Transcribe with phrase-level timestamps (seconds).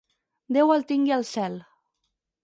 [0.55, 1.59] Déu el tingui al cel.